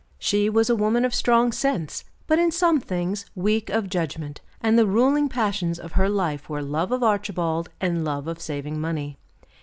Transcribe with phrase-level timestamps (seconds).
[0.17, 4.75] She was a woman of strong sense, but, in some things, weak of judgment; and
[4.75, 9.19] the ruling passions of her life were love of Archibald and love of saving money.